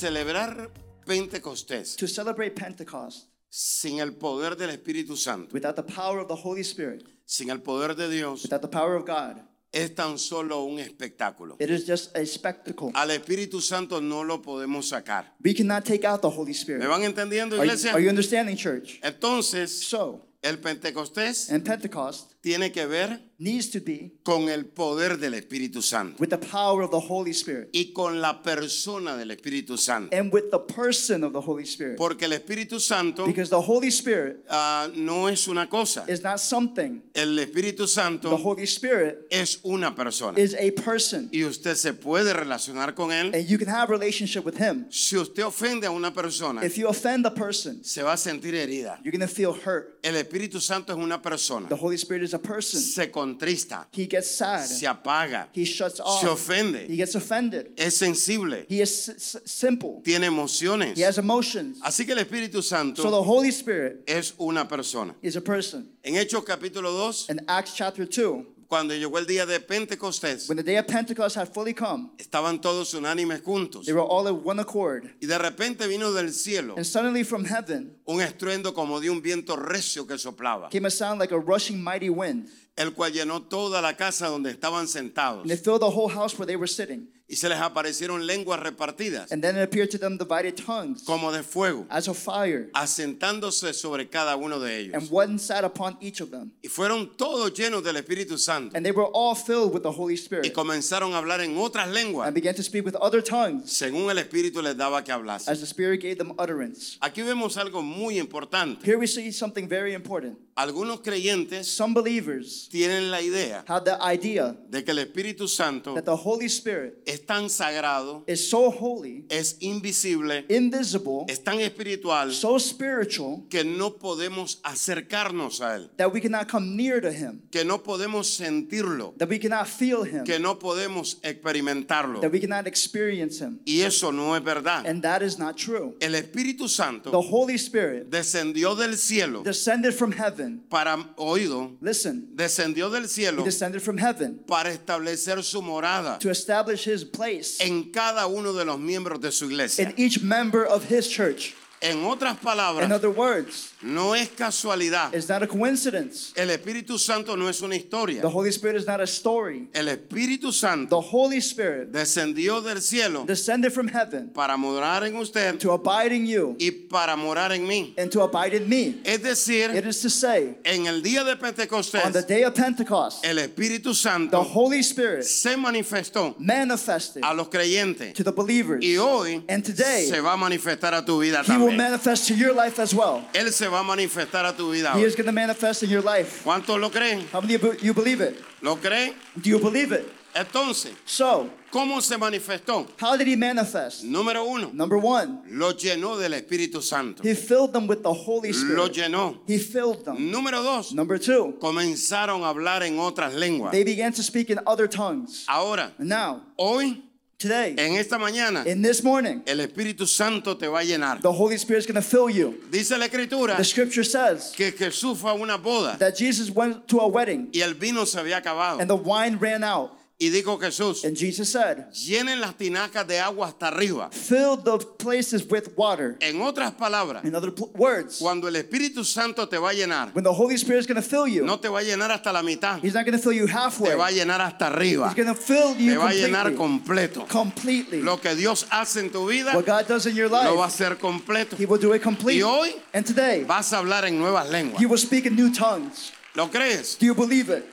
Celebrar 0.00 0.70
Pentecostés 1.06 1.96
To 1.96 2.06
celebrate 2.06 2.50
Pentecost 2.54 3.28
sin 3.48 4.00
el 4.00 4.12
poder 4.12 4.54
del 4.56 4.68
Espíritu 4.70 5.16
Santo, 5.16 5.54
without 5.54 5.76
the 5.76 5.82
power 5.82 6.18
of 6.18 6.28
the 6.28 6.34
Holy 6.34 6.60
Spirit, 6.62 7.02
sin 7.24 7.48
el 7.48 7.60
poder 7.62 7.94
de 7.96 8.06
Dios, 8.10 8.42
without 8.42 8.60
the 8.60 8.68
power 8.68 8.94
of 8.96 9.06
God, 9.06 9.40
es 9.72 9.94
tan 9.94 10.18
solo 10.18 10.64
un 10.64 10.78
espectáculo. 10.78 11.56
it 11.58 11.70
is 11.70 11.86
just 11.86 12.14
a 12.14 12.26
spectacle. 12.26 12.90
Al 12.94 13.08
Espíritu 13.10 13.62
Santo 13.62 14.00
no 14.02 14.22
lo 14.24 14.42
podemos 14.42 14.90
sacar. 14.90 15.32
We 15.42 15.54
cannot 15.54 15.84
take 15.86 16.04
out 16.06 16.20
the 16.20 16.28
Holy 16.28 16.52
¿Me 16.52 16.58
Spirit. 16.58 16.86
van 16.86 17.02
entendiendo, 17.04 17.56
Are 17.56 17.64
you, 17.64 17.72
iglesia? 17.72 17.92
are 17.92 18.02
you 18.02 18.10
understanding, 18.10 18.56
church? 18.56 19.00
Entonces, 19.02 19.70
So, 19.88 20.26
el 20.42 20.58
Pentecostés 20.58 21.50
and 21.50 21.64
Pentecost 21.64 22.34
tiene 22.46 22.70
que 22.70 22.86
ver 22.86 23.26
needs 23.38 23.70
to 23.70 23.80
be 23.80 24.12
con 24.22 24.48
el 24.48 24.66
poder 24.66 25.18
del 25.18 25.34
Espíritu 25.34 25.82
Santo 25.82 26.16
with 26.20 26.30
the 26.30 26.38
power 26.38 26.82
of 26.82 26.90
the 26.90 27.00
Holy 27.00 27.32
Spirit 27.32 27.68
y 27.72 27.92
con 27.92 28.20
la 28.20 28.40
persona 28.40 29.16
del 29.16 29.30
Espíritu 29.30 29.76
Santo. 29.76 30.16
and 30.16 30.32
with 30.32 30.50
the 30.52 30.58
person 30.58 31.24
of 31.24 31.32
the 31.32 31.40
Holy 31.40 31.64
Spirit. 31.64 31.96
Porque 31.96 32.24
el 32.24 32.32
Espíritu 32.32 32.80
Santo 32.80 33.26
Because 33.26 33.50
the 33.50 33.60
Holy 33.60 33.88
Spirit 33.88 34.44
ah, 34.48 34.88
no 34.94 35.26
es 35.26 35.48
una 35.48 35.68
cosa. 35.68 36.04
is 36.08 36.22
not 36.22 36.38
something. 36.38 37.02
El 37.14 37.36
Espíritu 37.38 37.78
The 37.78 37.88
Santo 37.88 38.36
Holy 38.36 38.64
Spirit 38.64 39.26
es 39.30 39.58
una 39.64 39.94
persona. 39.94 40.38
is 40.38 40.54
a 40.54 40.70
person. 40.70 41.28
Y 41.32 41.44
usted 41.44 41.74
se 41.74 41.92
puede 41.94 42.32
relacionar 42.32 42.94
con 42.94 43.10
él. 43.10 43.34
And 43.34 43.46
you 43.48 43.58
can 43.58 43.68
have 43.68 43.90
relationship 43.90 44.44
with 44.44 44.56
him. 44.56 44.86
Si 44.90 45.16
usted 45.16 45.44
ofende 45.44 45.86
a 45.86 45.90
una 45.90 46.12
persona, 46.12 46.64
If 46.64 46.78
you 46.78 46.88
offend 46.88 47.24
the 47.24 47.32
person, 47.32 47.82
se 47.84 48.02
va 48.02 48.12
a 48.12 48.16
sentir 48.16 48.54
herida. 48.54 49.00
you're 49.02 49.10
going 49.10 49.20
to 49.20 49.26
feel 49.26 49.52
hurt. 49.52 49.98
El 50.02 50.14
Espíritu 50.14 50.60
Santo 50.60 50.92
es 50.92 50.98
una 50.98 51.20
persona. 51.20 51.68
The 51.68 51.76
Holy 51.76 51.96
Spirit 51.96 52.22
is 52.22 52.35
a 52.36 52.38
person. 52.38 52.80
Se 52.80 53.10
contrista, 53.10 53.88
He 53.92 54.06
gets 54.06 54.30
sad. 54.30 54.64
se 54.64 54.86
apaga, 54.86 55.48
He 55.52 55.64
shuts 55.64 55.98
off. 56.00 56.20
se 56.20 56.28
ofende, 56.28 56.86
He 56.88 56.96
gets 56.96 57.14
offended. 57.16 57.72
es 57.76 57.96
sensible, 57.96 58.64
He 58.68 58.80
is 58.80 59.12
simple. 59.44 60.00
tiene 60.04 60.26
emociones. 60.26 60.96
He 60.96 61.02
has 61.04 61.18
emotions. 61.18 61.78
Así 61.82 62.04
que 62.06 62.12
el 62.12 62.18
Espíritu 62.20 62.62
So 62.62 62.76
Santo 62.76 63.02
the 63.02 63.08
Holy 63.28 63.48
Spirit 63.50 64.04
es 64.06 64.34
una 64.38 64.66
persona. 64.68 65.14
is 65.22 65.36
a 65.36 65.40
person. 65.40 65.88
En 66.04 66.14
Hechos 66.14 66.44
capítulo 66.44 66.92
2, 66.92 67.30
In 67.30 67.40
Acts 67.48 67.74
chapter 67.74 68.06
2, 68.06 68.44
cuando 68.68 68.94
llegó 68.94 69.18
el 69.18 69.26
día 69.26 69.46
de 69.46 69.60
Pentecostés, 69.60 70.48
when 70.48 70.56
the 70.56 70.62
day 70.62 70.76
of 70.76 70.86
Pentecost 70.86 71.36
had 71.36 71.48
fully 71.52 71.74
come, 71.74 72.10
estaban 72.18 72.60
todos 72.60 72.94
unánimes 72.94 73.42
juntos. 73.42 73.84
they 73.86 73.92
were 73.92 74.02
all 74.02 74.26
in 74.26 74.34
one 74.44 74.60
accord. 74.60 75.04
Y 75.20 75.26
de 75.26 75.38
repente 75.38 75.86
vino 75.86 76.12
del 76.12 76.32
cielo 76.32 76.74
And 76.76 76.86
suddenly 76.86 77.24
from 77.24 77.44
heaven 77.44 77.96
un 78.06 78.20
estruendo 78.20 78.74
como 78.74 79.00
de 79.00 79.10
un 79.10 79.22
viento 79.22 79.56
recio 79.56 80.06
que 80.06 80.18
soplaba, 80.18 80.70
came 80.70 80.86
a 80.86 80.90
sound 80.90 81.20
like 81.20 81.32
a 81.32 81.38
rushing 81.38 81.82
mighty 81.82 82.10
wind. 82.10 82.48
El 82.76 82.92
cual 82.92 83.12
llenó 83.12 83.42
toda 83.42 83.80
la 83.82 83.96
casa 83.96 84.28
donde 84.28 84.50
estaban 84.50 84.86
sentados. 84.86 85.42
And 85.42 85.50
it 85.50 85.60
filled 85.64 85.80
the 85.80 85.90
whole 85.90 86.08
house 86.12 86.38
where 86.38 86.46
they 86.46 86.56
were 86.56 86.68
sitting. 86.68 87.08
Y 87.28 87.34
se 87.34 87.48
les 87.48 87.58
aparecieron 87.58 88.24
lenguas 88.24 88.60
repartidas, 88.60 89.32
And 89.32 89.42
then 89.42 89.56
it 89.56 89.62
appeared 89.64 89.90
to 89.90 89.98
them 89.98 90.16
divided 90.16 90.54
tongues 90.54 91.02
como 91.04 91.32
de 91.32 91.42
fuego, 91.42 91.84
as 91.90 92.06
of 92.06 92.16
fire. 92.16 92.70
asentándose 92.72 93.72
sobre 93.74 94.08
cada 94.08 94.36
uno 94.36 94.60
de 94.60 94.78
ellos. 94.78 94.94
And 94.94 95.08
one 95.10 95.38
sat 95.40 95.64
upon 95.64 95.96
each 96.00 96.20
of 96.20 96.30
them. 96.30 96.52
Y 96.62 96.68
fueron 96.68 97.16
todos 97.16 97.52
llenos 97.52 97.82
del 97.82 97.96
Espíritu 97.96 98.38
Santo. 98.38 98.76
And 98.76 98.86
they 98.86 98.92
were 98.92 99.08
all 99.12 99.34
filled 99.34 99.74
with 99.74 99.82
the 99.82 99.90
Holy 99.90 100.14
Y 100.14 100.18
Spirit 100.18 100.52
comenzaron 100.52 101.14
a 101.14 101.18
hablar 101.18 101.40
en 101.40 101.56
otras 101.58 101.88
lenguas, 101.88 102.28
and 102.28 102.34
began 102.34 102.54
to 102.54 102.62
speak 102.62 102.84
with 102.84 102.94
other 103.00 103.20
tongues 103.24 103.72
según 103.72 104.08
el 104.08 104.18
Espíritu 104.18 104.62
les 104.62 104.76
daba 104.76 105.02
que 105.02 105.12
hablase. 105.12 105.48
as 105.50 105.58
the 105.58 105.66
Spirit 105.66 106.00
gave 106.00 106.18
them 106.18 106.30
utterance. 106.38 106.96
Aquí 107.00 107.22
vemos 107.22 107.56
algo 107.56 107.82
muy 107.82 108.20
importante. 108.20 108.84
Here 108.84 108.98
we 108.98 109.08
see 109.08 109.32
something 109.32 109.66
very 109.68 109.94
important. 109.94 110.38
Algunos 110.56 111.00
creyentes 111.00 111.66
Some 111.66 111.92
believers 111.92 112.65
tienen 112.68 113.10
la 113.10 113.20
idea 113.20 113.64
have 113.68 113.84
the 113.84 113.96
idea 114.00 114.56
de 114.68 114.84
que 114.84 114.90
el 114.90 114.98
Espíritu 114.98 115.48
Santo 115.48 115.94
that 115.94 116.04
the 116.04 116.16
Holy 116.16 116.46
Spirit 116.46 116.98
es 117.06 117.24
tan 117.24 117.48
sagrado, 117.48 118.24
is 118.26 118.48
so 118.48 118.70
holy, 118.70 119.24
es 119.28 119.56
invisible, 119.60 120.44
invisible, 120.48 121.24
es 121.28 121.42
tan 121.42 121.60
espiritual 121.60 122.32
so 122.32 122.58
spiritual 122.58 123.42
que 123.48 123.64
no 123.64 123.96
podemos 123.96 124.60
acercarnos 124.62 125.60
a 125.60 125.76
Él, 125.76 125.90
that 125.96 126.12
we 126.12 126.20
cannot 126.20 126.48
come 126.48 126.76
near 126.76 127.00
to 127.00 127.10
Him, 127.12 127.42
que 127.50 127.64
no 127.64 127.82
podemos 127.82 128.26
sentirlo, 128.26 129.14
that 129.18 129.28
we 129.28 129.38
cannot 129.38 129.66
feel 129.66 130.04
Him, 130.04 130.24
que 130.24 130.38
no 130.38 130.58
podemos 130.58 131.18
experimentarlo. 131.22 132.20
that 132.20 132.32
we 132.32 132.40
cannot 132.40 132.66
experience 132.66 133.40
Him. 133.40 133.60
Y 133.64 133.82
eso 133.82 134.12
no 134.12 134.34
es 134.36 134.42
verdad. 134.42 134.86
And 134.86 135.02
that 135.02 135.22
is 135.22 135.38
not 135.38 135.56
true. 135.56 135.96
El 136.00 136.14
Espíritu 136.14 136.64
The 136.64 136.68
Santo 136.68 137.10
Holy 137.22 137.54
Spirit 137.54 138.10
descendió 138.10 138.74
del 138.74 138.96
cielo 138.96 139.42
descended 139.42 139.92
from 139.92 140.12
heaven. 140.12 140.64
para 140.68 140.96
oído, 141.16 141.76
Listen, 141.80 142.28
descendió 142.34 142.55
del 142.90 143.04
He 143.04 143.08
cielo 143.08 143.44
descended 143.44 143.80
from 143.82 143.98
heaven 143.98 144.40
para 144.46 144.70
establecer 144.70 145.42
su 145.42 145.60
morada 145.62 146.18
to 146.18 146.30
establish 146.30 146.84
His 146.86 147.04
place 147.04 147.58
en 147.60 147.90
cada 147.92 148.26
uno 148.26 148.52
de 148.52 148.64
los 148.64 148.78
miembros 148.78 149.20
de 149.20 149.30
su 149.30 149.46
in 149.46 149.50
iglesia. 149.52 149.92
each 149.96 150.22
member 150.22 150.64
of 150.64 150.84
His 150.90 151.08
church. 151.08 151.54
En 151.80 152.04
otras 152.04 152.32
In 152.32 152.38
palabras, 152.42 152.90
other 152.90 153.10
words, 153.10 153.72
no 153.82 154.14
es 154.14 154.28
casualidad. 154.30 155.12
it's 155.14 155.28
not 155.28 155.42
a 155.42 155.46
coincidence. 155.46 156.32
El 156.34 156.48
Espíritu 156.50 156.98
Santo 156.98 157.36
no 157.36 157.48
es 157.48 157.60
una 157.60 157.76
historia. 157.76 158.22
The 158.22 158.28
Holy 158.30 158.48
Spirit 158.50 158.76
is 158.76 158.86
not 158.86 159.00
a 159.00 159.06
story. 159.06 159.68
El 159.74 159.86
Espíritu 159.88 160.52
Santo 160.52 161.00
The 161.00 161.08
Holy 161.10 161.38
Spirit 161.40 161.92
descendió 161.92 162.62
del 162.62 162.80
cielo 162.80 163.24
descended 163.26 163.72
from 163.72 163.88
heaven 163.88 164.30
para 164.30 164.56
morar 164.56 165.04
en 165.04 165.16
usted 165.16 165.58
to 165.58 165.72
abide 165.72 166.12
in 166.14 166.26
you 166.26 166.56
y 166.58 166.70
para 166.88 167.14
morar 167.16 167.52
en 167.52 167.66
mí. 167.66 167.92
and 167.98 168.10
to 168.10 168.22
abide 168.22 168.54
in 168.56 168.66
me. 168.68 168.94
Es 169.04 169.20
decir, 169.22 169.70
It 169.76 169.84
is 169.86 170.00
to 170.00 170.08
say, 170.10 170.56
en 170.64 170.86
el 170.86 171.02
día 171.02 171.24
de 171.24 171.32
on 171.32 171.38
the 171.38 171.44
Pentecostés, 171.52 172.26
day 172.26 172.42
of 172.44 172.54
Pentecost, 172.54 173.24
el 173.24 173.36
Espíritu 173.38 173.90
the 173.90 173.94
Santo 173.94 174.42
Holy 174.42 174.80
Spirit 174.80 175.24
se 175.24 175.56
manifestó 175.56 176.34
manifested 176.38 177.22
a 177.22 177.34
los 177.34 177.48
creyentes 177.48 178.14
to 178.14 178.24
the 178.24 178.32
believers. 178.32 178.82
y 178.82 178.96
hoy 178.96 179.44
And 179.48 179.62
today, 179.64 180.06
se 180.08 180.20
va 180.20 180.32
a 180.32 180.36
manifestar 180.38 180.94
a 180.94 181.04
tu 181.04 181.20
vida 181.20 181.42
He 181.44 181.65
will 181.66 181.76
manifest 181.76 182.28
to 182.28 182.34
your 182.34 182.52
life 182.54 182.78
as 182.78 182.94
well. 182.94 183.22
Él 183.32 183.50
se 183.52 183.66
va 183.68 183.80
a 183.80 183.84
manifestar 183.84 184.44
a 184.46 184.52
tu 184.52 184.70
vida. 184.72 184.92
He 184.94 185.02
is 185.04 185.14
going 185.14 185.26
to 185.26 185.32
manifest 185.32 185.82
in 185.82 185.90
your 185.90 186.02
life. 186.02 186.42
¿Cuántos 186.44 186.80
lo 186.80 186.90
creen? 186.90 187.26
How 187.32 187.40
many 187.40 187.54
of 187.54 187.82
you 187.82 187.92
believe 187.94 188.20
it? 188.20 188.42
¿Lo 188.62 188.76
creen? 188.76 189.14
Do 189.40 189.50
you 189.50 189.58
believe 189.58 189.92
it? 189.92 190.06
Entonces, 190.34 190.92
So, 191.06 191.48
¿cómo 191.72 192.02
se 192.02 192.18
manifestó? 192.18 192.86
how 193.00 193.16
did 193.16 193.26
He 193.26 193.36
manifest? 193.36 194.04
Número 194.04 194.44
uno, 194.44 194.70
Number 194.74 194.98
one, 194.98 195.40
lo 195.48 195.72
llenó 195.72 196.18
del 196.18 196.34
Espíritu 196.34 196.82
Santo. 196.82 197.22
He 197.22 197.34
filled 197.34 197.72
them 197.72 197.86
with 197.86 198.02
the 198.02 198.12
Holy 198.12 198.50
Spirit. 198.50 198.76
Lo 198.76 198.88
llenó. 198.88 199.38
He 199.46 199.56
filled 199.56 200.04
them. 200.04 200.30
Número 200.30 200.62
dos, 200.62 200.92
Number 200.92 201.18
two, 201.18 201.54
comenzaron 201.58 202.42
a 202.44 202.48
hablar 202.50 202.82
en 202.82 202.98
otras 202.98 203.32
lenguas. 203.34 203.72
they 203.72 203.82
began 203.82 204.12
to 204.12 204.22
speak 204.22 204.50
in 204.50 204.58
other 204.66 204.86
tongues. 204.86 205.46
Ahora, 205.48 205.92
now, 205.98 206.42
hoy, 206.58 207.02
today, 207.38 207.74
en 207.78 207.96
esta 207.96 208.18
mañana, 208.18 208.66
in 208.66 208.82
this 208.82 209.02
morning, 209.02 209.42
el 209.46 209.58
Espíritu 209.60 210.06
Santo 210.06 210.56
te 210.56 210.66
va 210.68 210.80
a 210.80 210.84
llenar. 210.84 211.20
the 211.22 211.32
Holy 211.32 211.56
Spirit 211.56 211.80
is 211.80 211.86
going 211.86 211.94
to 211.94 212.02
fill 212.02 212.30
you. 212.30 212.54
Dice 212.70 212.90
la 212.92 213.06
Escritura 213.06 213.56
The 213.56 213.64
scripture 213.64 214.04
says 214.04 214.52
que 214.56 214.72
Jesús 214.72 215.18
fue 215.18 215.30
a 215.30 215.34
una 215.34 215.58
boda 215.58 215.98
that 215.98 216.16
Jesus 216.16 216.50
went 216.50 216.86
to 216.88 217.00
a 217.00 217.06
wedding 217.08 217.48
y 217.52 217.60
el 217.60 217.74
vino 217.74 218.04
se 218.04 218.18
había 218.18 218.40
acabado. 218.42 218.80
and 218.80 218.88
the 218.88 218.96
wine 218.96 219.36
ran 219.38 219.62
out. 219.64 219.90
Y 220.18 220.30
dijo 220.30 220.58
Jesús, 220.58 221.04
And 221.04 221.14
Jesus 221.14 221.50
said, 221.50 221.90
llenen 221.92 222.40
las 222.40 222.56
tinacas 222.56 223.06
de 223.06 223.20
agua 223.20 223.48
hasta 223.48 223.68
arriba. 223.68 224.08
fill 224.10 224.56
the 224.56 224.78
places 224.98 225.44
with 225.46 225.68
water. 225.76 226.16
En 226.22 226.40
otras 226.40 226.72
palabras, 226.72 227.22
In 227.22 227.34
other 227.34 227.52
words, 227.74 228.16
cuando 228.18 228.48
el 228.48 228.56
Espíritu 228.56 229.04
Santo 229.04 229.46
te 229.46 229.58
va 229.58 229.68
a 229.68 229.74
llenar, 229.74 230.14
when 230.14 230.24
the 230.24 230.32
Holy 230.32 230.54
Spirit 230.54 230.78
is 230.80 230.86
going 230.86 230.96
to 230.96 231.02
fill 231.06 231.28
you, 231.28 231.44
no 231.44 231.58
te 231.58 231.68
va 231.68 231.80
a 231.80 231.82
llenar 231.82 232.10
hasta 232.10 232.32
la 232.32 232.40
mitad, 232.42 232.82
He's 232.82 232.94
not 232.94 233.04
going 233.04 233.12
to 233.12 233.22
fill 233.22 233.34
you 233.34 233.46
halfway. 233.46 233.90
te 233.90 233.96
va 233.96 234.06
a 234.06 234.10
llenar 234.10 234.40
hasta 234.40 234.68
arriba, 234.68 235.08
He's 235.08 235.16
going 235.22 235.28
to 235.28 235.34
fill 235.38 235.74
te 235.74 235.82
you 235.82 235.98
va 235.98 236.08
a 236.08 236.14
llenar 236.14 236.54
completo. 236.56 237.26
Completely. 237.28 238.00
Lo 238.00 238.18
que 238.18 238.34
Dios 238.34 238.66
hace 238.70 239.00
en 239.00 239.10
tu 239.10 239.26
vida, 239.28 239.54
What 239.54 239.66
God 239.66 239.86
does 239.86 240.06
in 240.06 240.14
your 240.16 240.30
lo 240.30 240.36
va 240.38 240.44
a 240.46 240.50
life, 240.54 240.62
hacer 240.64 240.96
completo. 240.96 241.58
He 241.58 241.66
will 241.66 241.78
do 241.78 241.92
it 241.92 242.02
complete. 242.02 242.38
Y 242.38 242.42
hoy 242.42 242.74
And 242.94 243.04
today, 243.04 243.44
vas 243.44 243.70
a 243.74 243.80
hablar 243.80 244.06
en 244.06 244.18
nuevas 244.18 244.48
lenguas. 244.48 244.80
you 244.80 244.88
will 244.88 244.96
speak 244.96 245.26
in 245.26 245.36
new 245.36 245.52
tongues. 245.52 246.12
¿Lo 246.34 246.48
crees? 246.48 246.96
Do 246.98 247.04
you 247.04 247.14
believe 247.14 247.50
it? 247.50 247.66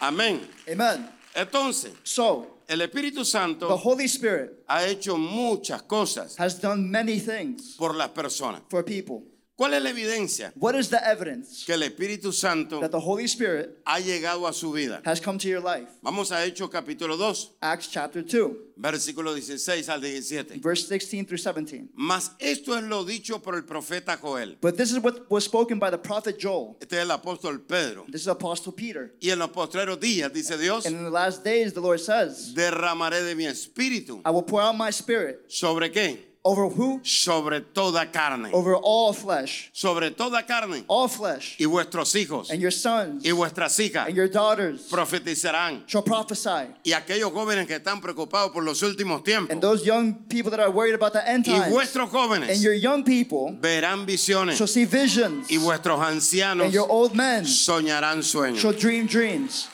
Amén. 0.00 0.40
Amen. 0.68 1.08
Entonces, 1.34 1.92
So, 2.02 2.58
el 2.66 2.80
Espíritu 2.82 3.20
the 3.20 3.24
Santo 3.24 3.68
Holy 3.76 4.04
Spirit 4.06 4.64
ha 4.68 4.86
hecho 4.86 5.16
muchas 5.16 5.82
cosas 5.82 6.38
has 6.38 6.60
done 6.60 6.90
many 6.90 7.18
things 7.18 7.76
por 7.76 7.94
las 7.94 8.10
personas. 8.10 8.62
for 8.68 8.84
people. 8.84 9.22
¿Cuál 9.60 9.74
es 9.74 9.82
la 9.82 9.90
evidencia 9.90 10.54
What 10.56 10.74
is 10.74 10.88
the 10.88 10.96
evidence 11.04 11.66
que 11.66 11.74
el 11.74 11.82
Espíritu 11.82 12.32
Santo 12.32 12.80
that 12.80 12.92
the 12.92 12.98
Holy 12.98 13.24
Spirit 13.26 13.82
ha 13.84 13.98
llegado 14.00 14.46
a 14.46 14.54
su 14.54 14.72
vida? 14.72 15.02
has 15.04 15.20
come 15.20 15.36
to 15.36 15.48
your 15.48 15.60
life? 15.60 15.86
Vamos 16.02 16.32
a 16.32 16.46
Hechos 16.46 16.70
capítulo 16.70 17.18
2, 17.18 17.56
Acts 17.60 17.88
chapter 17.88 18.22
2, 18.22 18.56
versículo 18.78 19.34
16 19.34 19.90
al 19.90 20.00
17. 20.00 20.60
verse 20.62 20.88
16 20.88 21.26
through 21.26 21.36
17. 21.36 21.90
Mas 21.94 22.30
esto 22.38 22.74
es 22.74 22.84
lo 22.84 23.04
dicho 23.04 23.42
por 23.42 23.54
el 23.54 23.64
profeta 23.64 24.16
Joel. 24.16 24.56
But 24.62 24.78
this 24.78 24.92
is 24.92 24.98
what 24.98 25.30
was 25.30 25.44
spoken 25.44 25.78
by 25.78 25.90
the 25.90 25.98
prophet 25.98 26.38
Joel. 26.40 26.78
Este 26.80 26.94
es 26.94 27.02
el 27.02 27.10
apóstol 27.10 27.60
Pedro. 27.68 28.06
This 28.06 28.22
is 28.22 28.28
Apostle 28.28 28.72
Peter. 28.72 29.12
Y 29.20 29.28
en 29.28 29.40
los 29.40 29.50
postreros 29.50 30.00
días, 30.00 30.32
dice 30.32 30.56
Dios, 30.56 30.86
And 30.86 30.96
in 30.96 31.04
the 31.04 31.10
last 31.10 31.44
days, 31.44 31.74
the 31.74 31.82
Lord 31.82 32.00
says, 32.00 32.54
derramaré 32.54 33.22
de 33.22 33.34
mi 33.34 33.44
espíritu. 33.44 34.22
I 34.24 34.30
will 34.30 34.42
pour 34.42 34.62
out 34.62 34.74
my 34.74 34.88
spirit 34.90 35.50
¿Sobre 35.50 35.90
qué? 35.90 36.29
Over 36.44 36.68
who? 36.68 37.00
Sobre 37.04 37.60
toda 37.60 38.06
carne. 38.10 38.50
Over 38.52 38.74
all 38.76 39.12
flesh. 39.12 39.70
Sobre 39.74 40.10
toda 40.10 40.42
carne. 40.46 40.84
All 40.88 41.08
flesh. 41.08 41.56
Y 41.58 41.66
vuestros 41.66 42.14
hijos 42.14 42.50
And 42.50 42.60
your 42.60 42.70
sons 42.70 43.24
y 43.24 43.30
vuestras 43.32 43.78
hijas 43.78 44.06
and 44.08 44.16
your 44.16 44.28
daughters 44.28 44.88
profetizarán. 44.90 45.82
shall 45.86 46.02
prophesy. 46.02 46.66
Y 46.84 46.92
aquellos 46.92 47.30
jóvenes 47.32 47.66
que 47.66 47.76
están 47.78 48.00
preocupados 48.00 48.52
por 48.52 48.62
los 48.64 48.82
últimos 48.82 49.22
tiempos. 49.22 49.50
And 49.50 49.60
those 49.60 49.84
young 49.84 50.14
people 50.28 50.50
that 50.50 50.60
are 50.60 50.70
worried 50.70 50.94
about 50.94 51.12
the 51.12 51.26
end 51.28 51.46
Y 51.46 51.68
vuestros 51.70 52.08
And 52.08 52.12
jóvenes 52.12 52.62
your 52.62 52.74
young 52.74 53.04
people 53.04 53.56
verán 53.60 54.06
visiones. 54.06 54.56
shall 54.56 54.66
see 54.66 54.84
visions. 54.84 55.50
Y 55.50 55.58
vuestros 55.58 56.00
ancianos 56.00 56.64
And 56.66 56.72
your 56.72 56.90
old 56.90 57.14
men 57.14 57.44
soñarán 57.44 58.22
sueños. 58.22 58.58
shall 58.60 58.72
dream 58.72 59.06
dreams. 59.06 59.68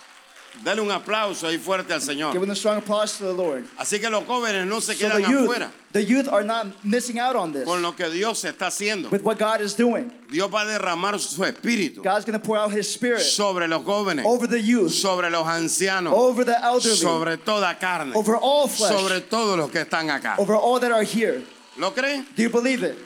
Dale 0.64 0.80
un 0.80 0.90
aplauso 0.90 1.46
ahí 1.46 1.58
fuerte 1.58 1.92
al 1.92 2.00
Señor. 2.00 2.32
Giving 2.32 2.50
a 2.50 2.54
strong 2.56 2.78
applause 2.78 3.16
to 3.18 3.24
the 3.24 3.32
Lord. 3.32 3.64
Así 3.78 4.00
que 4.00 4.10
los 4.10 4.24
jóvenes 4.24 4.66
no 4.66 4.80
se 4.80 4.94
So 4.94 4.98
quedan 5.08 5.22
the 5.22 5.28
youth, 5.30 5.50
afuera 5.50 5.70
the 5.92 6.04
youth 6.04 6.28
are 6.28 6.42
not 6.44 6.66
missing 6.84 7.18
out 7.18 7.36
on 7.36 7.52
this 7.52 7.64
con 7.64 7.80
lo 7.82 7.92
que 7.92 8.08
Dios 8.10 8.42
está 8.44 8.66
haciendo. 8.66 9.10
with 9.10 9.22
what 9.22 9.38
God 9.38 9.60
is 9.60 9.74
doing. 9.74 10.10
Dios 10.30 10.50
va 10.52 10.62
a 10.62 10.66
derramar 10.66 11.18
su 11.20 11.42
espíritu 11.44 12.02
God's 12.02 12.24
going 12.24 12.38
to 12.38 12.44
pour 12.44 12.58
out 12.58 12.72
His 12.72 12.88
Spirit 12.88 13.20
sobre 13.20 13.66
los 13.68 13.82
jóvenes, 13.84 14.24
over 14.26 14.46
the 14.46 14.60
youth, 14.60 14.92
sobre 14.92 15.30
los 15.30 15.46
ancianos, 15.46 16.12
over 16.12 16.44
the 16.44 16.58
elderly, 16.64 16.96
sobre 16.96 17.36
toda 17.38 17.74
carne, 17.78 18.12
over 18.14 18.36
all 18.36 18.68
sobre 18.68 19.20
flesh, 19.20 19.28
todos 19.30 19.56
los 19.58 19.70
que 19.70 19.80
están 19.84 20.10
acá. 20.10 20.38
over 20.38 20.54
all 20.54 20.80
that 20.80 20.90
are 20.92 21.04
here. 21.04 21.42
¿Lo 21.78 21.90
creen? 21.92 22.26
Do 22.34 22.42
you 22.42 22.50
believe 22.50 22.82
it? 22.82 22.96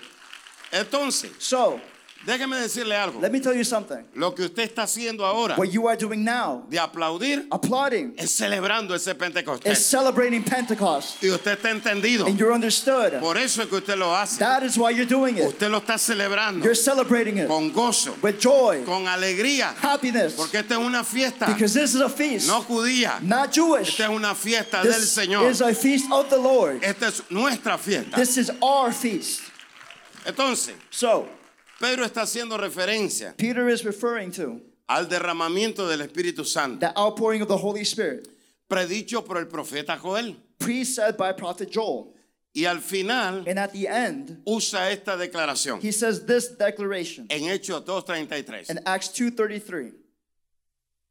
Entonces, 0.73 1.31
So, 1.38 1.81
déjeme 2.27 2.57
decirle 2.59 2.95
algo. 2.97 3.21
let 3.21 3.31
me 3.33 3.41
tell 3.41 3.55
you 3.55 3.65
something. 3.65 4.05
Lo 4.15 4.35
que 4.35 4.45
usted 4.45 4.63
está 4.65 4.83
haciendo 4.83 5.25
ahora 5.25 5.57
What 5.57 5.71
you 5.71 5.89
are 5.89 5.97
doing 5.97 6.23
now, 6.25 6.65
de 6.69 6.79
aplaudir 6.79 7.47
applauding, 7.51 8.15
es 8.19 8.31
celebrando 8.31 8.95
ese 8.95 9.15
Pentecostés. 9.15 9.73
is 9.73 9.85
celebrating 9.87 10.43
Pentecost. 10.45 11.23
Y 11.23 11.29
usted 11.31 11.53
está 11.59 11.71
entendido. 11.71 12.27
And 12.27 12.39
you're 12.39 12.53
understood. 12.53 13.19
Por 13.21 13.37
eso 13.39 13.63
es 13.63 13.69
que 13.69 13.77
usted 13.79 13.97
lo 13.97 14.15
hace. 14.15 14.39
That 14.39 14.63
is 14.63 14.77
why 14.77 14.91
you're 14.91 15.07
doing 15.09 15.39
it. 15.39 15.45
Usted 15.47 15.71
lo 15.71 15.79
está 15.81 15.99
celebrando 15.99 16.63
You're 16.65 16.75
celebrating 16.75 17.39
it 17.39 17.49
con 17.49 17.71
gozo, 17.73 18.15
with 18.23 18.39
joy, 18.39 18.85
con 18.85 19.07
alegría, 19.09 19.75
happiness, 19.81 20.35
porque 20.35 20.59
esta 20.59 20.75
es 20.75 20.81
una 20.81 21.03
fiesta 21.05 21.47
because 21.47 21.73
this 21.75 21.95
is 21.95 22.01
a 22.01 22.09
feast, 22.09 22.47
no 22.47 22.63
judía. 22.63 23.21
not 23.23 23.53
Jewish. 23.53 23.89
Esta 23.91 24.05
es 24.05 24.11
una 24.11 24.35
fiesta 24.35 24.83
del 24.83 24.93
This 24.93 25.17
Señor. 25.17 25.51
is 25.51 25.61
a 25.61 25.75
feast 25.75 26.11
of 26.13 26.29
the 26.29 26.39
Lord. 26.39 26.83
Esta 26.83 27.07
es 27.09 27.23
nuestra 27.31 27.79
fiesta. 27.79 28.17
This 28.17 28.37
is 28.37 28.51
our 28.63 28.93
feast. 28.93 29.41
Entonces, 30.27 30.75
So, 30.91 31.27
Pedro 31.81 32.05
está 32.05 32.23
haciendo 32.23 32.59
referencia 32.59 33.35
Peter 33.38 33.69
is 33.71 33.82
referring 33.85 34.31
to 34.31 34.61
al 34.87 35.09
derramamiento 35.09 35.88
del 35.88 36.03
Espíritu 36.03 36.44
Santo, 36.44 36.79
the 36.87 36.93
outpouring 36.94 37.41
of 37.43 37.49
the 37.49 37.56
Holy 37.56 37.82
Spirit, 37.85 38.29
predicho 38.69 39.25
por 39.25 39.38
el 39.38 39.47
profeta 39.47 39.97
Joel. 39.99 40.37
pre-said 40.59 41.17
by 41.17 41.32
prophet 41.32 41.71
Joel. 41.73 42.12
Y 42.53 42.65
al 42.65 42.81
final 42.81 43.44
And 43.49 43.59
at 43.59 43.73
the 43.73 43.87
end, 43.88 44.43
usa 44.44 44.91
esta 44.91 45.17
declaración 45.17 45.81
he 45.81 45.93
says 45.93 46.27
this 46.27 46.49
declaration 46.59 47.27
en 47.31 47.43
Hechos 47.49 47.85
2.33. 47.85 48.69
in 48.71 48.81
Acts 48.85 49.09
2:33. 49.09 49.94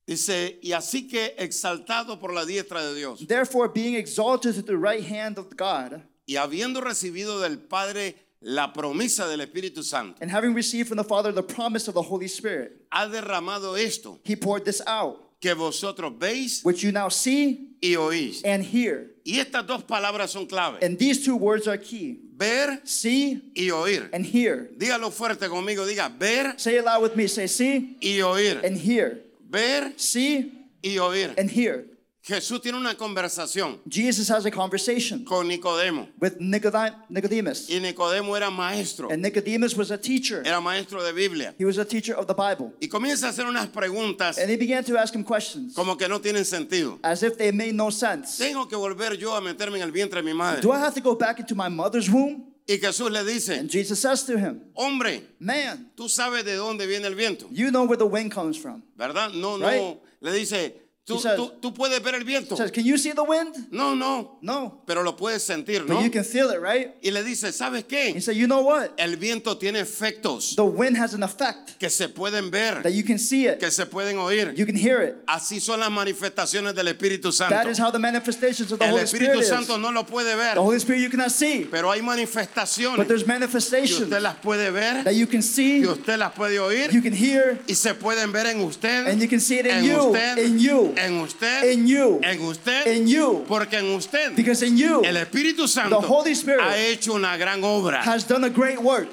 Dice, 0.06 0.60
y 0.62 0.72
así 0.74 1.08
que 1.08 1.36
exaltado 1.38 2.20
por 2.20 2.34
la 2.34 2.44
diestra 2.44 2.84
de 2.84 2.96
Dios 2.96 3.26
Therefore, 3.28 3.70
being 3.70 3.96
exalted 3.96 4.56
to 4.56 4.62
the 4.62 4.76
right 4.76 5.04
hand 5.04 5.38
of 5.38 5.56
God, 5.56 6.02
y 6.28 6.36
habiendo 6.36 6.82
recibido 6.82 7.40
del 7.40 7.58
Padre 7.60 8.16
la 8.42 8.72
promesa 8.72 9.28
del 9.28 9.42
Espíritu 9.42 9.84
Santo, 9.84 10.16
and 10.22 10.32
having 10.32 10.54
received 10.54 10.88
from 10.88 10.98
the 10.98 11.04
Father 11.04 11.32
the 11.32 11.44
promise 11.44 11.88
of 11.88 11.94
the 11.94 12.02
Holy 12.02 12.28
Spirit, 12.28 12.72
ha 12.92 13.06
derramado 13.08 13.78
esto 13.78 14.20
he 14.24 14.36
poured 14.36 14.64
this 14.66 14.82
out, 14.88 15.18
que 15.42 15.54
vosotros 15.54 16.14
veis 16.18 16.64
which 16.64 16.84
you 16.84 16.92
now 16.92 17.10
see 17.10 17.68
y 17.82 17.96
oís. 17.98 18.42
and 18.46 18.64
hear. 18.64 19.12
Y 19.26 19.40
estas 19.40 19.66
dos 19.68 19.84
palabras 19.84 20.32
son 20.32 20.46
clave. 20.48 20.78
And 20.82 20.98
these 20.98 21.24
two 21.24 21.36
words 21.36 21.68
are 21.68 21.78
key. 21.78 22.20
Ver 22.36 22.80
See 22.86 23.42
y 23.56 23.70
oír. 23.72 24.10
and 24.14 24.26
hear. 24.26 24.70
Dígalo 24.78 25.12
fuerte 25.12 25.48
conmigo, 25.50 25.86
diga 25.86 26.10
ver 26.18 26.54
Say 26.58 26.78
it 26.78 26.86
loud 26.86 27.02
with 27.02 27.16
me. 27.18 27.28
Say 27.28 27.48
see 27.48 27.98
y 28.02 28.20
oír. 28.22 28.64
and 28.64 28.78
hear. 28.78 29.20
Ver 29.50 29.94
See 29.98 30.52
y 30.82 30.98
oír. 30.98 31.34
and 31.38 31.50
hear. 31.52 31.86
Jesús 32.22 32.62
tiene 32.62 32.78
una 32.78 32.96
conversación 32.96 33.80
Jesus 33.90 34.30
has 34.30 34.46
a 34.46 34.52
conversation 34.52 35.24
con 35.24 35.48
Nicodemo. 35.48 36.10
with 36.20 36.34
Nicodem- 36.40 36.94
Nicodemus. 37.10 37.70
Y 37.70 37.80
Nicodemo 37.80 38.36
era 38.36 38.50
maestro, 38.52 39.10
And 39.10 39.22
Nicodemus 39.24 39.76
was 39.76 39.90
a 39.90 39.98
teacher. 39.98 40.44
era 40.46 40.60
maestro 40.60 41.02
de 41.02 41.14
Biblia. 41.14 41.56
He 41.58 41.66
was 41.66 41.78
a 41.78 41.86
teacher 41.86 42.14
of 42.16 42.28
the 42.28 42.34
Bible. 42.34 42.74
Y 42.82 42.88
comienza 42.88 43.28
a 43.28 43.30
hacer 43.30 43.46
unas 43.46 43.68
preguntas 43.70 44.38
And 44.38 44.50
he 44.50 44.58
began 44.58 44.84
to 44.84 44.98
ask 44.98 45.16
him 45.16 45.24
questions 45.24 45.74
como 45.74 45.96
que 45.96 46.08
no 46.10 46.20
tienen 46.20 46.44
sentido. 46.46 47.00
as 47.04 47.24
if 47.24 47.38
they 47.38 47.52
made 47.52 47.74
no 47.74 47.90
sense. 47.90 48.38
Tengo 48.38 48.68
que 48.68 48.76
volver 48.78 49.18
yo 49.18 49.34
a 49.36 49.42
meterme 49.42 49.78
en 49.78 49.84
el 49.84 49.92
vientre 49.92 50.22
de 50.22 50.24
mi 50.24 50.34
madre. 50.34 50.62
Do 50.62 50.72
I 50.74 50.78
have 50.80 50.94
to 50.96 51.02
go 51.02 51.16
back 51.16 51.40
into 51.40 51.56
my 51.56 51.70
mother's 51.70 52.10
womb? 52.10 52.46
Y 52.68 52.78
Jesús 52.78 53.10
le 53.10 53.24
dice, 53.24 53.58
And 53.58 53.68
Jesus 53.70 54.00
says 54.00 54.24
to 54.26 54.38
him, 54.38 54.62
hombre, 54.76 55.24
Man, 55.40 55.90
tú 55.96 56.08
sabes 56.08 56.44
de 56.46 56.56
dónde 56.56 56.86
viene 56.86 57.08
el 57.08 57.16
viento, 57.16 57.48
you 57.50 57.72
know 57.72 57.86
where 57.86 57.98
the 57.98 58.06
wind 58.06 58.32
comes 58.32 58.58
from. 58.58 58.84
¿verdad? 58.96 59.32
No, 59.34 59.58
no. 59.58 59.68
Right. 59.68 59.98
Le 60.22 60.32
dice, 60.34 60.76
¿tú, 61.06 61.16
He 61.16 61.22
says- 61.22 61.36
tú, 61.38 61.52
tú 61.62 61.74
puedes 61.74 62.02
ver 62.04 62.16
el 62.16 62.24
viento. 62.24 62.54
He 62.56 62.58
says, 62.58 62.72
Can 62.72 62.84
you 62.86 62.98
see 62.98 63.12
the 63.14 63.24
wind? 63.24 63.56
No, 63.72 63.96
no. 63.96 64.38
No. 64.42 64.84
Pero 64.86 65.02
lo 65.04 65.16
puedes 65.16 65.42
sentir, 65.44 65.80
But 65.86 65.90
¿no? 65.90 66.02
you 66.04 66.12
can 66.12 66.24
feel 66.24 66.52
it, 66.52 66.60
right? 66.62 66.92
Y 67.02 67.10
le 67.12 67.24
dice, 67.24 67.52
¿sabes 67.52 67.84
He 67.90 68.14
qué? 68.14 68.22
said, 68.22 68.36
You 68.36 68.46
know 68.48 68.62
what? 68.62 68.92
El 68.98 69.18
viento 69.18 69.58
tiene 69.58 69.80
efectos 69.80 70.56
The 70.56 70.64
wind 70.64 70.98
has 70.98 71.14
an 71.14 71.24
effect 71.24 71.78
que 71.80 71.90
se 71.90 72.08
pueden 72.10 72.52
ver, 72.52 72.84
that 72.84 72.92
you 72.92 73.04
can 73.04 73.18
see 73.18 73.48
it, 73.48 73.60
que 73.60 73.72
se 73.72 73.86
pueden 73.86 74.18
oír. 74.18 74.54
you 74.56 74.66
can 74.66 74.76
hear 74.76 75.02
it. 75.02 75.16
Así 75.28 75.60
son 75.60 75.80
las 75.80 75.90
manifestaciones 75.90 76.76
del 76.76 76.88
Espíritu 76.90 77.32
Santo. 77.32 77.56
That 77.56 77.68
is 77.70 77.80
how 77.80 77.90
the 77.92 78.00
manifestations 78.00 78.72
of 78.72 78.80
the 78.80 78.86
El 78.86 78.92
Holy 78.94 79.04
Spirit 79.06 79.30
Espíritu 79.30 79.42
is. 79.42 79.48
Santo 79.48 79.78
no 79.78 79.92
lo 79.92 80.04
puede 80.06 80.36
ver, 80.36 80.54
The 80.54 80.60
Holy 80.62 80.78
Spirit 80.78 81.02
you 81.02 81.10
cannot 81.10 81.32
see, 81.32 81.66
pero 81.70 81.92
hay 81.92 82.02
but 82.02 82.08
manifestaciones 82.10 83.08
there's 83.08 83.24
que 83.24 83.28
manifestations 83.34 84.02
usted 84.02 84.22
las 84.22 84.36
puede 84.36 84.72
ver, 84.72 85.04
that 85.04 85.16
you 85.16 85.26
can 85.28 85.42
see, 85.42 85.82
que 85.82 85.90
usted 85.90 86.18
las 86.18 86.34
puede 86.34 86.60
oír 86.60 86.92
you 86.92 87.02
can 87.02 87.14
hear, 87.14 87.60
y 87.68 87.74
se 87.74 87.94
pueden 87.94 88.32
ver 88.32 88.46
en 88.48 88.62
usted, 88.62 89.08
and 89.08 89.22
you 89.22 89.28
can 89.28 89.40
see 89.40 89.60
it 89.60 89.66
in 89.66 89.72
en 89.72 89.84
you, 89.86 89.98
usted, 89.98 90.38
in 90.40 90.60
you, 90.60 90.89
en 90.98 91.20
usted, 91.22 91.72
in 91.72 91.88
you, 91.88 92.20
en 92.24 92.42
usted, 92.42 92.88
in 92.88 93.08
you. 93.08 93.46
porque 93.48 93.74
en 93.78 93.86
usted 93.96 94.36
Because 94.36 94.62
in 94.64 94.78
you 94.78 95.04
el 95.04 95.16
Espíritu 95.18 95.68
Santo 95.68 96.00
The 96.02 96.08
Holy 96.08 96.32
Spirit 96.36 96.62
ha 96.62 96.78
hecho 96.78 97.14
una 97.14 97.38
gran 97.38 97.62
obra. 97.64 98.02
has 98.04 98.24
done 98.28 98.44
a 98.46 98.50
great 98.50 98.80
work. 98.82 99.10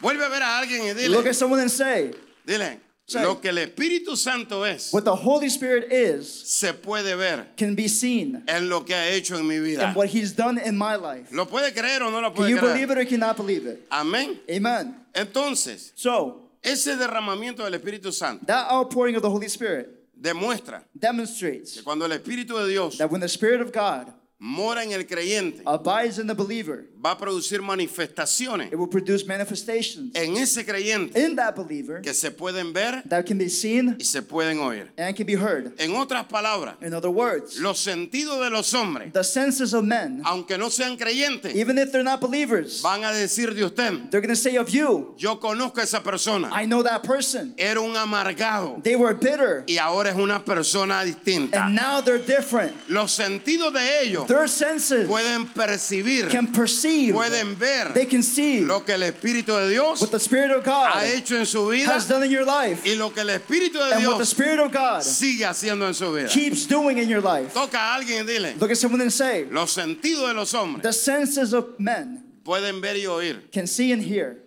Vuelve 0.00 0.24
a 0.24 0.28
ver 0.28 0.42
a 0.42 0.58
alguien 0.58 0.82
y 0.82 0.88
Look 1.08 1.22
dile, 1.24 1.28
at 1.30 1.34
someone 1.36 1.60
and 1.60 1.70
say, 1.70 2.12
dile, 2.46 2.80
Say. 3.06 3.22
lo 3.22 3.38
que 3.40 3.50
el 3.50 3.58
Espíritu 3.58 4.16
Santo 4.16 4.64
es, 4.64 4.92
What 4.92 5.04
the 5.04 5.14
Holy 5.14 5.48
Spirit 5.50 5.90
is 5.92 6.26
se 6.28 6.72
puede 6.72 7.16
ver 7.16 7.46
can 7.56 7.74
be 7.74 7.86
seen 7.88 8.42
en 8.48 8.68
lo 8.68 8.82
que 8.84 8.94
ha 8.94 9.08
hecho 9.10 9.36
en 9.38 9.46
mi 9.46 9.58
vida. 9.60 9.88
in 9.90 9.94
what 9.94 10.08
He's 10.08 10.32
done 10.34 10.58
in 10.58 10.76
my 10.76 10.96
life. 10.96 11.30
¿Lo 11.30 11.46
puede 11.46 11.72
creer 11.74 12.02
o 12.02 12.10
no 12.10 12.20
lo 12.20 12.30
Can 12.30 12.36
puede 12.36 12.50
you 12.50 12.60
believe 12.60 12.88
creer? 12.88 13.02
it 13.02 13.06
or 13.06 13.10
cannot 13.10 13.36
believe 13.36 13.66
it? 13.66 13.86
Amén. 13.90 14.38
Amen. 14.50 14.94
Entonces, 15.14 15.92
So, 15.94 16.40
ese 16.62 16.96
derramamiento 16.96 17.62
del 17.62 17.74
Espíritu 17.78 18.10
Santo 18.12 18.44
that 18.46 18.70
outpouring 18.70 19.16
of 19.16 19.22
the 19.22 19.30
Holy 19.30 19.48
Spirit 19.48 19.88
demuestra 20.16 20.84
demonstrates 20.94 21.74
que 21.74 21.82
cuando 21.82 22.04
el 22.06 22.12
Espíritu 22.12 22.56
de 22.58 22.68
Dios 22.68 22.98
that 22.98 23.10
when 23.10 23.20
the 23.20 23.28
Spirit 23.28 23.60
of 23.60 23.72
God 23.72 24.12
mora 24.44 24.82
en 24.84 24.92
el 24.92 25.06
creyente, 25.06 25.62
abides 25.64 26.18
in 26.18 26.26
the 26.26 26.34
believer, 26.34 26.84
va 27.02 27.12
a 27.12 27.18
producir 27.18 27.62
manifestaciones 27.62 28.70
it 28.70 28.76
will 28.78 28.86
produce 28.88 29.24
manifestations 29.26 30.14
en 30.14 30.36
ese 30.36 30.64
creyente 30.66 31.16
in 31.16 31.34
that 31.34 31.54
believer 31.56 32.02
que 32.02 32.12
se 32.12 32.30
pueden 32.30 32.72
ver 32.74 33.02
that 33.08 33.24
can 33.26 33.38
be 33.38 33.48
seen 33.48 33.96
y 33.98 34.04
se 34.04 34.20
pueden 34.20 34.58
oír. 34.58 34.88
and 34.98 35.16
can 35.16 35.24
be 35.26 35.34
heard. 35.34 35.72
En 35.78 35.94
otras 35.96 36.26
palabras, 36.26 36.74
In 36.82 36.92
other 36.92 37.08
words, 37.10 37.58
los 37.58 37.78
sentidos 37.78 38.38
de 38.40 38.50
los 38.50 38.72
hombres, 38.74 39.12
the 39.14 39.24
senses 39.24 39.72
of 39.72 39.82
men, 39.84 40.20
aunque 40.26 40.58
no 40.58 40.68
sean 40.68 40.96
creyentes, 40.98 41.54
even 41.54 41.78
if 41.78 41.90
they're 41.90 42.04
not 42.04 42.20
believers, 42.20 42.82
van 42.82 43.02
a 43.02 43.12
decir 43.12 43.54
de 43.54 43.64
usted, 43.64 44.10
they're 44.10 44.20
going 44.20 44.28
to 44.28 44.36
say 44.36 44.56
of 44.56 44.68
you, 44.68 45.14
yo 45.16 45.36
conozco 45.40 45.78
a 45.80 45.84
esa 45.84 46.02
persona, 46.02 46.50
I 46.52 46.66
know 46.66 46.82
that 46.82 47.02
person. 47.02 47.54
era 47.56 47.80
un 47.80 47.96
amargado 47.96 48.82
They 48.82 48.96
were 48.96 49.14
bitter, 49.14 49.64
y 49.66 49.78
ahora 49.78 50.10
es 50.10 50.16
una 50.16 50.44
persona 50.44 51.02
distinta. 51.02 51.64
and 51.64 51.74
now 51.74 52.02
they're 52.02 52.18
different. 52.18 52.74
Los 52.90 53.12
sentidos 53.12 53.72
de 53.72 54.02
ellos 54.02 54.26
Their 54.36 54.48
senses 54.48 55.06
pueden 55.08 55.46
percibir, 55.48 56.28
can 56.28 56.52
perceive, 56.52 57.14
pueden 57.14 57.56
ver 57.58 57.92
they 57.94 58.06
can 58.06 58.22
see 58.22 58.60
lo 58.60 58.80
que 58.84 58.94
el 58.94 59.02
Espíritu 59.02 59.56
de 59.56 59.68
Dios 59.70 60.00
what 60.00 60.10
the 60.10 60.18
Spirit 60.18 60.50
of 60.50 60.64
God 60.64 60.90
ha 60.92 61.06
hecho 61.06 61.36
en 61.36 61.46
su 61.46 61.68
vida 61.68 61.92
has 61.94 62.08
done 62.08 62.24
in 62.24 62.30
your 62.30 62.44
life 62.44 62.82
y 62.86 62.94
lo 62.96 63.10
que 63.10 63.20
el 63.22 63.28
Espíritu 63.30 63.74
de 63.78 63.94
and 63.94 64.06
what 64.06 64.18
the 64.18 64.24
Spirit 64.26 64.58
of 64.58 64.72
God 64.72 65.02
sigue 65.02 65.44
haciendo 65.44 65.86
en 65.86 65.94
su 65.94 66.12
vida. 66.12 66.28
keeps 66.28 66.66
doing 66.66 66.98
in 66.98 67.08
your 67.08 67.20
life. 67.22 67.54
Toca 67.54 67.78
a 67.78 67.94
alguien 67.96 68.24
y 68.24 68.32
dile, 68.32 68.54
Look 68.58 68.70
at 68.70 68.76
someone 68.78 69.00
and 69.02 69.12
say, 69.12 69.44
los 69.50 69.72
sentidos 69.72 70.28
de 70.28 70.34
los 70.34 70.52
hombres 70.52 70.82
the 70.82 70.92
senses 70.92 71.52
of 71.52 71.78
men 71.78 72.22
pueden 72.44 72.80
ver 72.80 72.96
y 72.96 73.06
oír. 73.06 73.50
can 73.52 73.66
see 73.66 73.92
and 73.92 74.02
hear. 74.02 74.38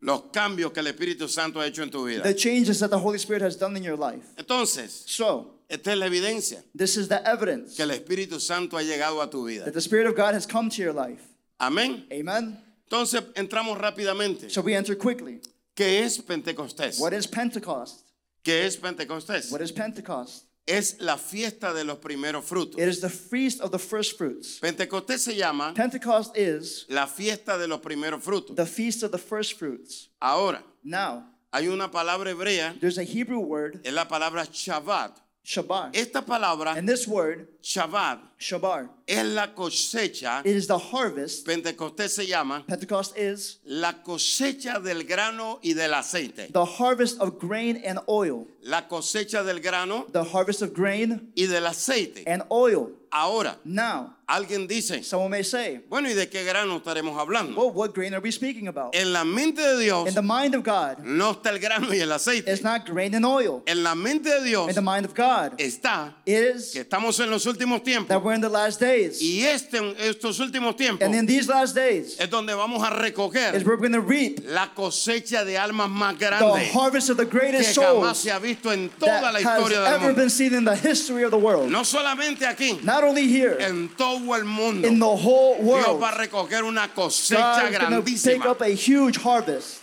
los 0.00 0.24
cambios 0.32 0.70
que 0.72 0.80
el 0.80 0.86
Espíritu 0.88 1.28
Santo 1.28 1.60
ha 1.60 1.66
hecho 1.66 1.82
en 1.82 1.90
tu 1.90 2.04
vida. 2.06 2.22
The 2.22 2.34
changes 2.34 2.78
that 2.80 2.90
the 2.90 2.98
Holy 2.98 3.18
Spirit 3.18 3.42
has 3.42 3.56
done 3.56 3.74
in 3.76 3.82
your 3.82 3.96
life. 3.96 4.22
Entonces, 4.36 5.02
So, 5.06 5.53
esta 5.68 5.92
es 5.92 5.98
la 5.98 6.06
evidencia 6.06 6.62
this 6.76 6.96
is 6.96 7.08
the 7.08 7.20
evidence 7.26 7.76
que 7.76 7.82
el 7.82 7.90
Espíritu 7.90 8.40
Santo 8.40 8.76
ha 8.76 8.82
llegado 8.82 9.20
a 9.22 9.28
tu 9.30 9.44
vida. 9.46 9.64
that 9.64 9.74
the 9.74 9.80
Spirit 9.80 10.06
of 10.06 10.14
God 10.16 10.34
has 10.34 10.46
come 10.46 10.68
to 10.70 10.82
your 10.82 10.92
life. 10.92 11.22
Amén. 11.60 12.06
Amen. 12.12 12.58
Entonces, 12.90 13.22
entramos 13.34 13.78
rápidamente. 13.78 14.50
So 14.50 14.60
we 14.60 14.74
enter 14.74 14.94
quickly. 14.96 15.40
¿Qué 15.74 16.02
es 16.04 16.18
Pentecostés? 16.18 17.00
What 17.00 17.12
is 17.12 17.26
Pentecost? 17.26 18.02
¿Qué 18.44 18.64
es 18.66 18.76
Pentecostés? 18.76 19.50
What 19.50 19.60
is 19.62 19.72
Pentecost? 19.72 20.44
Es 20.66 21.00
la 21.00 21.16
fiesta 21.16 21.72
de 21.74 21.84
los 21.84 21.98
primeros 21.98 22.44
frutos. 22.44 22.78
It 22.78 22.88
is 22.88 23.00
the 23.00 23.10
feast 23.10 23.60
of 23.60 23.70
the 23.70 23.78
first 23.78 24.16
fruits. 24.16 24.60
Pentecostés 24.60 25.20
se 25.20 25.34
llama 25.34 25.72
Pentecost 25.74 26.36
is 26.36 26.86
la 26.88 27.06
fiesta 27.06 27.58
de 27.58 27.66
los 27.66 27.80
primeros 27.80 28.22
frutos. 28.22 28.56
the 28.56 28.66
feast 28.66 29.02
of 29.02 29.10
the 29.10 29.18
first 29.18 29.58
fruits. 29.58 30.08
Ahora, 30.20 30.62
Now, 30.82 31.24
hay 31.52 31.68
una 31.68 31.88
palabra 31.88 32.30
hebrea, 32.30 32.78
there's 32.80 32.98
a 32.98 33.04
Hebrew 33.04 33.40
word, 33.40 33.80
es 33.84 33.92
la 33.92 34.06
palabra 34.06 34.44
Shabbat. 34.44 35.20
Shabar. 35.44 35.90
Esta 35.94 36.22
palabra, 36.22 36.76
And 36.76 36.88
this 36.88 37.06
word, 37.06 37.48
Shabbat, 37.62 38.18
shabar, 38.38 38.88
es 39.06 39.24
la 39.24 39.48
cosecha. 39.54 40.40
it 40.44 40.54
is 40.56 40.66
the 40.66 40.78
harvest. 40.78 41.46
Pentecostés 41.46 42.10
se 42.14 42.26
llama 42.26 42.64
Pentecost 42.66 43.16
is 43.16 43.58
la 43.64 43.92
cosecha 44.02 44.82
del 44.82 45.04
grano 45.04 45.58
y 45.62 45.72
del 45.74 45.92
aceite. 45.94 46.52
the 46.52 46.64
harvest 46.64 47.18
of 47.20 47.38
grain 47.38 47.82
and 47.84 47.98
oil. 48.08 48.46
La 48.62 48.82
cosecha 48.88 49.44
del 49.44 49.60
grano 49.60 50.06
The 50.10 50.24
harvest 50.24 50.62
of 50.62 50.72
grain 50.74 51.32
y 51.36 51.46
del 51.46 51.66
aceite. 51.66 52.22
and 52.26 52.42
oil. 52.50 52.90
Ahora, 53.16 53.56
Now, 53.64 54.12
alguien 54.26 54.66
dice, 54.66 55.04
someone 55.04 55.30
may 55.30 55.44
say, 55.44 55.80
bueno, 55.88 56.08
¿y 56.10 56.14
de 56.14 56.28
qué 56.28 56.42
grano 56.44 56.78
estaremos 56.78 57.16
hablando? 57.16 57.54
well, 57.56 57.70
what 57.70 57.94
grain 57.94 58.12
are 58.12 58.20
we 58.20 58.32
speaking 58.32 58.66
about? 58.66 58.92
En 58.92 59.12
la 59.12 59.22
mente 59.22 59.62
de 59.62 59.78
Dios 59.78 60.08
In 60.08 60.14
the 60.14 60.22
mind 60.22 60.56
of 60.56 60.64
God, 60.64 60.98
no 61.04 61.30
está 61.34 61.50
el 61.50 61.60
grano 61.60 61.92
y 61.94 62.00
el 62.00 62.10
aceite. 62.10 62.48
it's 62.50 62.64
not 62.64 62.84
grain 62.84 63.14
and 63.14 63.24
oil. 63.24 63.62
En 63.66 63.84
la 63.84 63.94
mente 63.94 64.28
de 64.30 64.42
Dios 64.42 64.68
In 64.68 64.74
the 64.74 64.82
mind 64.82 65.04
of 65.04 65.14
God, 65.14 65.52
está 65.58 66.12
is 66.26 66.72
que 66.72 66.80
estamos 66.80 67.20
en 67.20 67.30
los 67.30 67.46
últimos 67.46 67.84
tiempos. 67.84 68.08
that 68.08 68.20
we're 68.20 68.34
in 68.34 68.40
the 68.40 68.48
last 68.48 68.80
days. 68.80 69.22
Y 69.22 69.44
este, 69.44 69.78
estos 70.08 70.40
últimos 70.40 70.74
tiempos 70.76 71.02
And 71.06 71.14
in 71.14 71.24
these 71.26 71.46
last 71.48 71.76
days 71.76 72.18
es 72.18 72.28
donde 72.28 72.52
vamos 72.56 72.82
a 72.82 72.92
is 72.96 73.12
recoger 73.12 73.64
we're 73.64 73.76
going 73.76 73.92
to 73.92 74.00
reap 74.00 74.40
la 74.44 74.74
cosecha 74.74 75.44
de 75.44 75.56
almas 75.56 75.88
más 75.88 76.18
the 76.18 76.26
grandes 76.26 76.72
harvest 76.74 77.10
of 77.10 77.16
the 77.16 77.26
que 77.26 77.38
greatest 77.38 77.76
jamás 77.76 78.16
souls 78.16 78.18
se 78.18 78.30
ha 78.32 78.40
visto 78.40 78.72
en 78.72 78.88
toda 78.98 79.30
la 79.30 79.38
historia 79.40 79.78
del 79.82 79.86
ever 79.86 80.00
mundo. 80.08 80.16
been 80.20 80.30
seen 80.30 80.52
in 80.54 80.64
the 80.64 80.74
history 80.74 81.22
of 81.22 81.30
the 81.30 81.38
world. 81.38 81.70
No 81.70 81.84
solamente 81.84 82.44
aquí, 82.46 82.82
Not 82.82 83.03
only 83.04 83.28
here, 83.28 83.56
en 83.60 83.88
todo 83.96 84.34
el 84.34 84.44
mundo. 84.44 84.86
in 84.88 84.98
the 84.98 85.06
whole 85.06 85.56
Dios 85.56 85.66
world, 85.66 86.00
va 86.00 86.10
a 86.10 86.26
recoger 86.26 86.64
una 86.64 86.88
cosecha 86.88 87.70
going 87.70 88.02
to 88.04 88.12
take 88.12 88.40
grandísima. 88.40 88.46
up 88.46 88.60
a 88.60 88.68
huge 88.68 89.16
harvest. 89.18 89.80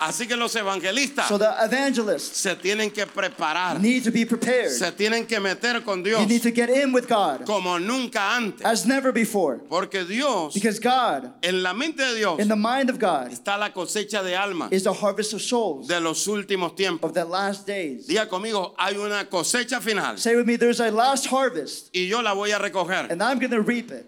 Así 0.00 0.28
que 0.28 0.36
los 0.36 0.54
evangelistas 0.54 1.26
So 1.28 1.38
the 1.38 1.48
evangelists 1.64 2.36
se 2.36 2.54
tienen 2.54 2.90
que 2.92 3.04
preparar, 3.06 3.80
need 3.80 4.04
to 4.04 4.12
be 4.12 4.24
prepared. 4.24 4.70
se 4.70 4.92
tienen 4.92 5.26
que 5.26 5.40
meter 5.40 5.82
con 5.82 6.02
Dios 6.04 6.20
You 6.20 6.26
need 6.28 6.42
to 6.42 6.52
get 6.52 6.70
in 6.70 6.92
with 6.92 7.08
God 7.08 7.44
como 7.46 7.78
nunca 7.78 8.36
antes. 8.36 8.64
as 8.64 8.86
never 8.86 9.12
before. 9.12 9.58
Porque 9.68 10.04
Dios, 10.04 10.54
Because 10.54 10.78
God, 10.78 11.32
en 11.42 11.62
la 11.62 11.72
mente 11.74 12.02
de 12.04 12.14
Dios, 12.16 12.38
in 12.38 12.48
the 12.48 12.54
mind 12.56 12.90
of 12.90 12.98
God, 12.98 13.32
está 13.32 13.58
la 13.58 13.70
cosecha 13.72 14.22
de 14.22 14.36
almas 14.36 14.70
is 14.72 14.84
the 14.84 14.92
harvest 14.92 15.32
of 15.34 15.42
souls 15.42 15.88
de 15.88 15.98
los 16.00 16.26
últimos 16.28 16.76
tiempos. 16.76 17.08
of 17.08 17.14
the 17.14 17.24
last 17.24 17.66
days. 17.66 18.06
Diga 18.06 18.28
conmigo, 18.28 18.74
hay 18.78 18.96
una 18.96 19.24
cosecha 19.28 19.80
final 19.80 20.16
Say 20.16 20.36
with 20.36 20.46
me, 20.46 20.56
there's 20.56 20.80
a 20.80 20.90
last 20.92 21.26
harvest, 21.26 21.88
y 21.92 22.06
yo 22.06 22.20
la 22.22 22.34
voy 22.34 22.52
a 22.52 22.58
recoger. 22.58 23.10
and 23.10 23.20
I'm 23.22 23.38
going 23.38 23.50
to 23.50 23.62
reap 23.62 23.90
it. 23.90 24.06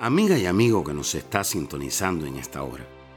Amiga 0.00 0.36
y 0.38 0.46
amigo 0.46 0.84
que 0.84 0.92
nos 0.92 1.14
está 1.14 1.42
sintonizando 1.42 2.26
en 2.26 2.36
esta 2.36 2.62
hora, 2.62 2.84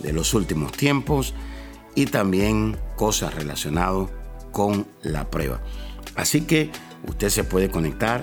de 0.00 0.12
los 0.12 0.34
últimos 0.34 0.72
tiempos 0.72 1.34
y 1.94 2.06
también 2.06 2.76
cosas 2.96 3.34
relacionadas 3.34 4.10
con 4.52 4.86
la 5.02 5.30
prueba. 5.30 5.60
Así 6.14 6.42
que 6.42 6.70
usted 7.06 7.28
se 7.28 7.44
puede 7.44 7.70
conectar 7.70 8.22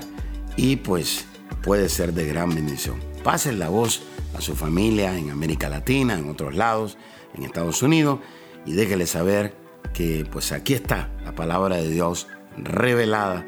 y 0.58 0.78
pues 0.78 1.26
puede 1.64 1.90
ser 1.90 2.14
de 2.14 2.26
gran 2.26 2.54
bendición. 2.54 3.00
Pasen 3.24 3.60
la 3.60 3.70
voz 3.70 4.04
a 4.38 4.42
su 4.42 4.56
familia 4.56 5.18
en 5.18 5.30
América 5.30 5.70
Latina, 5.70 6.16
en 6.16 6.30
otros 6.30 6.56
lados, 6.56 6.98
en 7.36 7.44
Estados 7.44 7.82
Unidos 7.82 8.20
y 8.66 8.74
déjele 8.74 9.08
saber 9.08 9.56
que 9.94 10.28
pues 10.30 10.52
aquí 10.52 10.74
está 10.74 11.10
la 11.24 11.34
palabra 11.34 11.78
de 11.78 11.90
Dios 11.90 12.28
revelada 12.58 13.46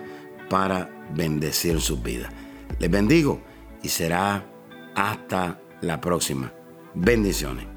para 0.50 0.90
bendecir 1.14 1.82
sus 1.82 2.02
vidas. 2.02 2.32
Les 2.80 2.90
bendigo 2.90 3.42
y 3.84 3.90
será 3.90 4.46
hasta 4.96 5.60
la 5.82 6.02
próxima. 6.02 6.54
Bendiciones. 6.94 7.77